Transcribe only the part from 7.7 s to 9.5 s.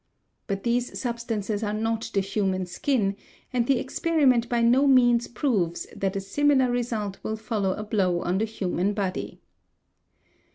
a blow on the human body.